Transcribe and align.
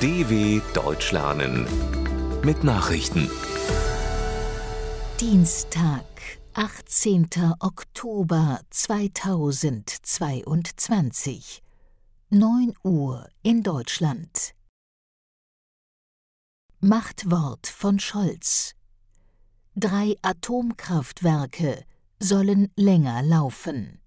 DW 0.00 0.60
Deutsch 0.74 1.10
lernen 1.10 1.66
mit 2.44 2.62
Nachrichten. 2.62 3.28
Dienstag, 5.20 6.04
18. 6.54 7.28
Oktober 7.58 8.60
2022. 8.70 11.64
9 12.30 12.74
Uhr 12.84 13.28
in 13.42 13.64
Deutschland. 13.64 14.54
Machtwort 16.78 17.66
von 17.66 17.98
Scholz. 17.98 18.76
Drei 19.74 20.14
Atomkraftwerke 20.22 21.84
sollen 22.20 22.70
länger 22.76 23.22
laufen. 23.22 24.00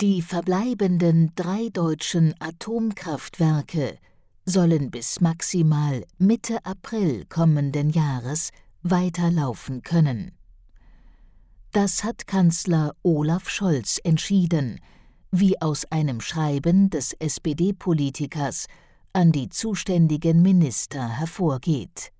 Die 0.00 0.22
verbleibenden 0.22 1.32
drei 1.34 1.68
deutschen 1.72 2.32
Atomkraftwerke 2.38 3.98
sollen 4.48 4.90
bis 4.90 5.20
maximal 5.20 6.04
Mitte 6.16 6.64
April 6.64 7.26
kommenden 7.26 7.90
Jahres 7.90 8.50
weiterlaufen 8.82 9.82
können. 9.82 10.32
Das 11.72 12.02
hat 12.02 12.26
Kanzler 12.26 12.94
Olaf 13.02 13.50
Scholz 13.50 14.00
entschieden, 14.02 14.80
wie 15.30 15.60
aus 15.60 15.84
einem 15.90 16.22
Schreiben 16.22 16.88
des 16.88 17.12
SPD-Politikers 17.12 18.66
an 19.12 19.32
die 19.32 19.50
zuständigen 19.50 20.40
Minister 20.40 21.06
hervorgeht. 21.06 22.10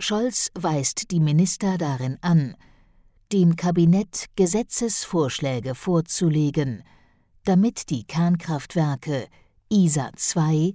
Scholz 0.00 0.50
weist 0.54 1.12
die 1.12 1.20
Minister 1.20 1.78
darin 1.78 2.18
an, 2.22 2.56
dem 3.32 3.54
Kabinett 3.54 4.26
Gesetzesvorschläge 4.34 5.76
vorzulegen, 5.76 6.82
damit 7.44 7.90
die 7.90 8.02
Kernkraftwerke 8.02 9.28
Isar 9.70 10.10
2, 10.16 10.74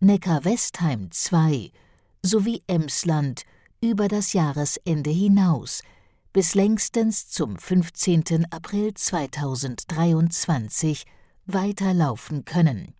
Neckar-Westheim 0.00 1.10
2 1.10 1.70
sowie 2.22 2.62
Emsland 2.66 3.42
über 3.80 4.08
das 4.08 4.32
Jahresende 4.32 5.10
hinaus 5.10 5.82
bis 6.32 6.54
längstens 6.54 7.28
zum 7.28 7.56
15. 7.56 8.46
April 8.50 8.94
2023 8.94 11.04
weiterlaufen 11.46 12.44
können. 12.44 12.94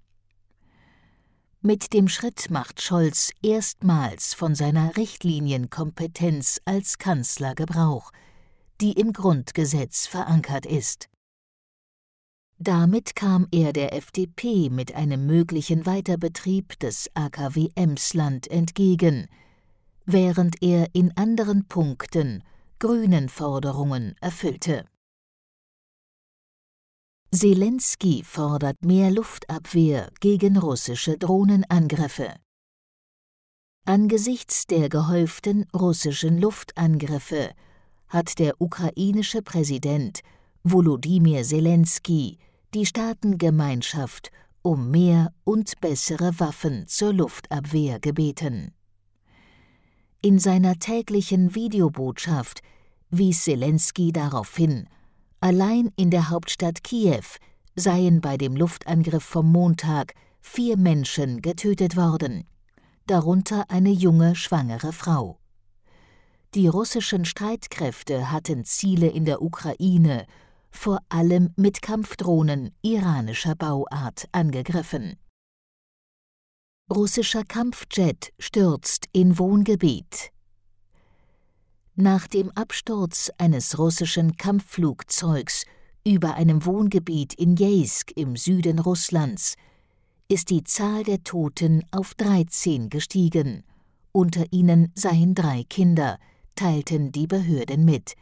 Mit 1.61 1.93
dem 1.93 2.09
Schritt 2.09 2.51
macht 2.51 2.81
Scholz 2.81 3.33
erstmals 3.43 4.35
von 4.35 4.55
seiner 4.55 4.97
Richtlinienkompetenz 4.97 6.61
als 6.65 6.99
Kanzler 6.99 7.55
Gebrauch– 7.55 8.13
die 8.81 8.93
im 8.93 9.13
Grundgesetz 9.13 10.07
verankert 10.07 10.67
ist. 10.67 11.09
Damit 12.67 13.15
kam 13.15 13.47
er 13.53 13.73
der 13.73 13.95
FDP 13.95 14.71
mit 14.71 14.97
einem 14.97 15.25
möglichen 15.25 15.87
Weiterbetrieb 15.87 16.77
des 16.81 17.09
AKW 17.15 17.69
Emsland 17.77 18.51
entgegen, 18.51 19.29
während 20.05 20.61
er 20.65 20.89
in 20.93 21.17
anderen 21.17 21.69
Punkten 21.69 22.43
grünen 22.81 23.29
Forderungen 23.29 24.17
erfüllte. 24.21 24.85
Zelensky 27.33 28.25
fordert 28.25 28.85
mehr 28.85 29.13
Luftabwehr 29.13 30.11
gegen 30.19 30.57
russische 30.57 31.17
Drohnenangriffe. 31.19 32.35
Angesichts 33.85 34.67
der 34.67 34.89
gehäuften 34.89 35.69
russischen 35.73 36.41
Luftangriffe 36.41 37.53
hat 38.09 38.41
der 38.41 38.61
ukrainische 38.61 39.41
Präsident 39.43 40.23
Volodymyr 40.65 41.45
Zelensky 41.45 42.41
die 42.77 42.85
Staatengemeinschaft 42.85 44.31
um 44.61 44.91
mehr 44.91 45.33
und 45.45 45.81
bessere 45.81 46.39
Waffen 46.39 46.87
zur 46.87 47.15
Luftabwehr 47.15 47.99
gebeten. 48.01 48.75
In 50.21 50.39
seiner 50.39 50.79
täglichen 50.79 51.55
Videobotschaft 51.55 52.61
wies 53.09 53.45
Zelensky 53.45 54.13
darauf 54.13 54.55
hin, 54.55 54.91
allein 55.41 55.91
in 55.97 56.11
der 56.11 56.29
Hauptstadt 56.29 56.85
Kiew 56.85 57.25
seien 57.77 58.21
bei 58.21 58.37
dem 58.37 58.55
Luftangriff 58.55 59.25
vom 59.25 59.51
Montag 59.51 60.13
vier 60.43 60.77
Menschen 60.77 61.41
getötet 61.41 61.97
worden, 61.97 62.45
darunter 63.07 63.71
eine 63.71 63.89
junge 63.91 64.37
schwangere 64.37 64.93
Frau. 64.93 65.39
Die 66.55 66.69
russischen 66.69 67.25
Streitkräfte 67.25 68.31
hatten 68.31 68.67
Ziele 68.67 69.07
in 69.07 69.25
der 69.25 69.41
Ukraine, 69.41 70.27
vor 70.77 71.01
allem 71.09 71.53
mit 71.57 71.83
Kampfdrohnen 71.83 72.71
iranischer 72.83 73.55
Bauart, 73.55 74.29
angegriffen. 74.33 75.17
Russischer 76.95 77.43
Kampfjet 77.43 78.33
stürzt 78.39 79.07
in 79.13 79.39
Wohngebiet. 79.39 80.31
Nach 81.97 82.29
dem 82.29 82.51
Absturz 82.53 83.33
eines 83.39 83.79
russischen 83.79 84.37
Kampfflugzeugs 84.37 85.65
über 86.05 86.35
einem 86.35 86.65
Wohngebiet 86.65 87.35
in 87.35 87.57
Jeisk 87.57 88.13
im 88.15 88.37
Süden 88.37 88.79
Russlands 88.79 89.57
ist 90.29 90.51
die 90.51 90.63
Zahl 90.63 91.03
der 91.03 91.25
Toten 91.25 91.83
auf 91.91 92.15
13 92.15 92.91
gestiegen. 92.91 93.65
Unter 94.13 94.45
ihnen 94.53 94.93
seien 94.95 95.35
drei 95.35 95.65
Kinder, 95.65 96.19
teilten 96.55 97.13
die 97.13 97.27
Behörden 97.27 97.85
mit. 97.85 98.15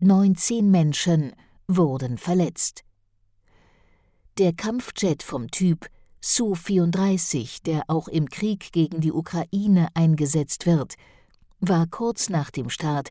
19 0.00 0.70
Menschen 0.70 1.32
wurden 1.68 2.18
verletzt. 2.18 2.84
Der 4.38 4.52
Kampfjet 4.52 5.22
vom 5.22 5.50
Typ 5.50 5.88
Su-34, 6.20 7.62
der 7.64 7.82
auch 7.88 8.08
im 8.08 8.28
Krieg 8.28 8.72
gegen 8.72 9.00
die 9.00 9.12
Ukraine 9.12 9.88
eingesetzt 9.94 10.66
wird, 10.66 10.94
war 11.60 11.86
kurz 11.86 12.28
nach 12.28 12.50
dem 12.50 12.70
Start 12.70 13.08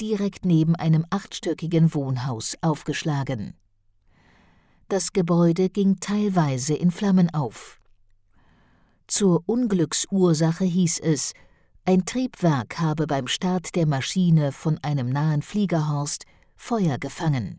direkt 0.00 0.44
neben 0.44 0.74
einem 0.74 1.04
achtstöckigen 1.10 1.94
Wohnhaus 1.94 2.56
aufgeschlagen. 2.60 3.54
Das 4.88 5.12
Gebäude 5.12 5.70
ging 5.70 6.00
teilweise 6.00 6.74
in 6.74 6.90
Flammen 6.90 7.32
auf. 7.32 7.80
Zur 9.06 9.42
Unglücksursache 9.46 10.64
hieß 10.64 11.00
es, 11.00 11.32
ein 11.84 12.06
Triebwerk 12.06 12.78
habe 12.78 13.06
beim 13.06 13.26
Start 13.26 13.74
der 13.74 13.86
Maschine 13.86 14.52
von 14.52 14.78
einem 14.82 15.10
nahen 15.10 15.42
Fliegerhorst 15.42 16.24
Feuer 16.56 16.98
gefangen. 16.98 17.58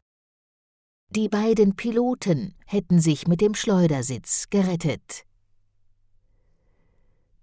Die 1.10 1.30
beiden 1.30 1.76
Piloten 1.76 2.54
hätten 2.66 3.00
sich 3.00 3.28
mit 3.28 3.40
dem 3.40 3.56
Schleudersitz 3.56 4.50
gerettet. 4.50 5.26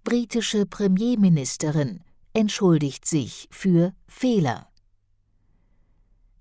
Britische 0.03 0.65
Premierministerin 0.65 2.03
entschuldigt 2.33 3.05
sich 3.05 3.47
für 3.51 3.93
Fehler. 4.07 4.67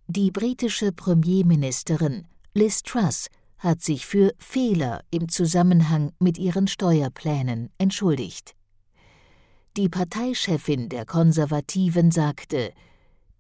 Die 0.09 0.31
britische 0.31 0.93
Premierministerin 0.93 2.27
Liz 2.55 2.83
Truss 2.83 3.29
hat 3.57 3.81
sich 3.81 4.05
für 4.05 4.35
Fehler 4.39 5.05
im 5.11 5.29
Zusammenhang 5.29 6.13
mit 6.19 6.37
ihren 6.39 6.67
Steuerplänen 6.67 7.71
entschuldigt. 7.79 8.55
Die 9.77 9.89
Parteichefin 9.89 10.89
der 10.89 11.07
Konservativen 11.07 12.11
sagte, 12.11 12.75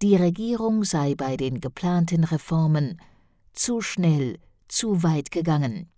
die 0.00 0.16
Regierung 0.16 0.84
sei 0.84 1.14
bei 1.14 1.36
den 1.36 1.60
geplanten 1.60 2.24
Reformen 2.24 2.98
zu 3.52 3.80
schnell, 3.80 4.38
zu 4.68 5.02
weit 5.02 5.30
gegangen. 5.30 5.90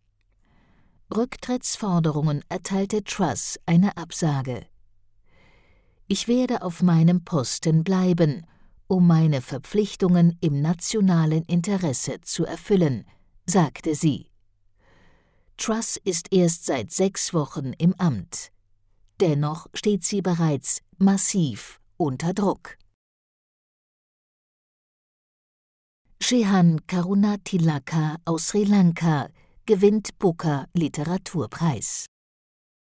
Rücktrittsforderungen 1.15 2.42
erteilte 2.48 3.04
Truss 3.04 3.59
eine 3.66 3.97
Absage. 3.97 4.66
Ich 6.09 6.28
werde 6.28 6.62
auf 6.62 6.82
meinem 6.82 7.25
Posten 7.25 7.84
bleiben, 7.84 8.47
um 8.87 9.06
meine 9.06 9.41
Verpflichtungen 9.41 10.37
im 10.41 10.60
nationalen 10.60 11.44
Interesse 11.44 12.20
zu 12.20 12.44
erfüllen, 12.44 13.06
sagte 13.47 13.94
sie. 13.94 14.31
Truss 15.56 15.97
ist 15.97 16.32
erst 16.32 16.66
seit 16.66 16.91
sechs 16.91 17.32
Wochen 17.32 17.72
im 17.74 17.95
Amt. 17.95 18.51
Dennoch 19.21 19.68
steht 19.72 20.04
sie 20.04 20.21
bereits 20.21 20.80
massiv 20.98 21.80
unter 21.97 22.34
Druck. 22.34 22.77
Shehan 26.26 26.80
Karunatilaka 26.86 28.16
aus 28.24 28.48
Sri 28.48 28.65
Lanka 28.65 29.28
gewinnt 29.66 30.18
Booker 30.18 30.66
Literaturpreis. 30.72 32.06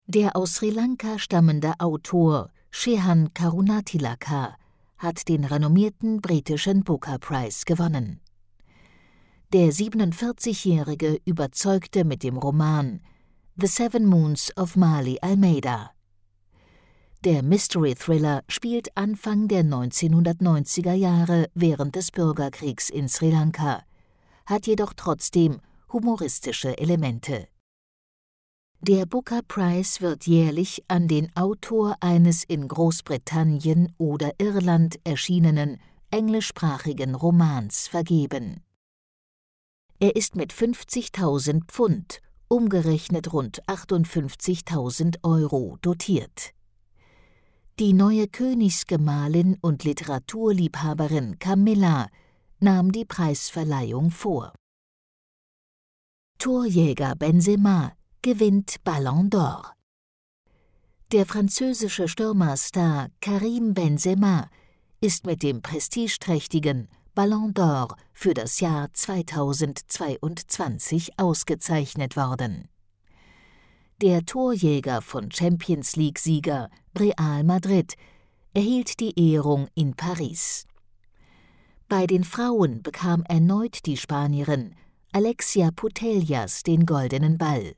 Der 0.06 0.38
aus 0.38 0.56
Sri 0.56 0.69
Lanka 0.69 1.19
stammende 1.19 1.74
Autor 1.77 2.51
Shehan 2.71 3.33
Karunatilaka 3.33 4.56
hat 4.97 5.27
den 5.27 5.44
renommierten 5.44 6.21
britischen 6.21 6.85
Booker 6.85 7.19
Prize 7.19 7.65
gewonnen. 7.65 8.21
Der 9.51 9.73
47-Jährige 9.73 11.19
überzeugte 11.25 12.06
mit 12.06 12.23
dem 12.23 12.38
Roman 12.38 13.01
The 13.57 13.68
Seven 13.68 14.06
Moons 14.06 14.56
of 14.56 14.77
Mali 14.77 15.18
Almeida. 15.21 15.96
Der 17.24 17.42
Mystery-Thriller 17.42 18.44
spielt 18.48 18.96
Anfang 18.96 19.48
der 19.48 19.64
1990er 19.64 20.94
Jahre 20.94 21.50
während 21.56 21.96
des 21.96 22.12
Bürgerkriegs 22.12 22.92
in 22.92 23.10
Sri 23.10 23.31
Lanka, 23.31 23.84
hat 24.46 24.68
jedoch 24.68 24.94
trotzdem 24.96 25.60
humoristische 25.92 26.78
Elemente. 26.78 27.48
Der 28.81 29.08
Booker 29.08 29.42
Prize 29.48 30.00
wird 30.02 30.28
jährlich 30.28 30.84
an 30.88 31.08
den 31.08 31.36
Autor 31.36 31.98
eines 32.02 32.44
in 32.44 32.68
Großbritannien 32.68 33.96
oder 33.98 34.34
Irland 34.38 35.00
erschienenen 35.04 35.80
englischsprachigen 36.12 37.16
Romans 37.16 37.88
vergeben. 37.88 38.64
Er 40.00 40.16
ist 40.16 40.36
mit 40.36 40.54
50.000 40.54 41.66
Pfund, 41.66 42.22
umgerechnet 42.48 43.34
rund 43.34 43.64
58.000 43.68 45.24
Euro, 45.24 45.80
dotiert. 45.81 46.54
Die 47.79 47.94
neue 47.94 48.27
Königsgemahlin 48.27 49.56
und 49.62 49.83
Literaturliebhaberin 49.83 51.38
Camilla 51.38 52.07
nahm 52.59 52.91
die 52.91 53.06
Preisverleihung 53.06 54.09
vor. 54.09 54.51
Torjäger 56.39 57.13
Benzema 57.13 57.91
gewinnt 58.24 58.83
Ballon 58.83 59.29
d'Or. 59.29 59.74
Der 61.12 61.27
französische 61.27 62.07
Stürmerstar 62.07 63.09
Karim 63.21 63.75
Benzema 63.75 64.50
ist 65.00 65.27
mit 65.27 65.44
dem 65.44 65.62
prestigeträchtigen 65.62 66.88
Ballon 67.13 67.53
d'Or 67.53 67.95
für 68.12 68.33
das 68.33 68.59
Jahr 68.59 68.91
2022 68.91 71.19
ausgezeichnet 71.19 72.18
worden. 72.18 72.69
Der 73.99 74.23
Torjäger 74.27 75.01
von 75.01 75.31
Champions 75.31 75.95
League-Sieger 75.95 76.69
Real 76.95 77.44
Madrid 77.44 77.95
erhielt 78.53 78.99
die 78.99 79.33
Ehrung 79.33 79.69
in 79.73 79.95
Paris. 79.95 80.67
Bei 81.89 82.05
den 82.05 82.23
Frauen 82.23 82.83
bekam 82.83 83.23
erneut 83.27 83.88
die 83.88 83.97
Spanierin 83.97 84.75
Alexia 85.13 85.71
Putellas 85.71 86.61
den 86.61 86.85
goldenen 86.85 87.39
Ball. 87.39 87.73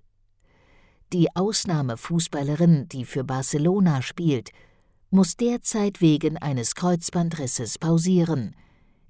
Die 1.14 1.34
Ausnahmefußballerin, 1.38 2.90
die 2.90 3.06
für 3.06 3.24
Barcelona 3.24 4.02
spielt, 4.02 4.50
muss 5.12 5.38
derzeit 5.38 6.02
wegen 6.02 6.36
eines 6.36 6.76
Kreuzbandrisses 6.76 7.78
pausieren, 7.78 8.58